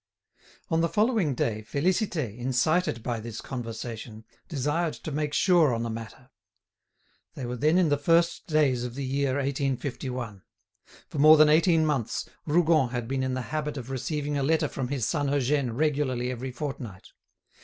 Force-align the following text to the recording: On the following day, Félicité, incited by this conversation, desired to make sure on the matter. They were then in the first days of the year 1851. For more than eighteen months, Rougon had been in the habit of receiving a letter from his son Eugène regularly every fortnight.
On 0.69 0.81
the 0.81 0.89
following 0.89 1.35
day, 1.35 1.61
Félicité, 1.71 2.35
incited 2.35 3.03
by 3.03 3.19
this 3.19 3.39
conversation, 3.39 4.25
desired 4.47 4.93
to 4.95 5.11
make 5.11 5.31
sure 5.31 5.75
on 5.75 5.83
the 5.83 5.91
matter. 5.91 6.31
They 7.35 7.45
were 7.45 7.55
then 7.55 7.77
in 7.77 7.89
the 7.89 7.99
first 7.99 8.47
days 8.47 8.83
of 8.83 8.95
the 8.95 9.05
year 9.05 9.35
1851. 9.35 10.41
For 11.07 11.19
more 11.19 11.37
than 11.37 11.49
eighteen 11.49 11.85
months, 11.85 12.27
Rougon 12.47 12.89
had 12.89 13.07
been 13.07 13.21
in 13.21 13.35
the 13.35 13.41
habit 13.53 13.77
of 13.77 13.91
receiving 13.91 14.39
a 14.39 14.43
letter 14.43 14.67
from 14.67 14.87
his 14.87 15.05
son 15.07 15.27
Eugène 15.27 15.77
regularly 15.77 16.31
every 16.31 16.49
fortnight. 16.51 17.09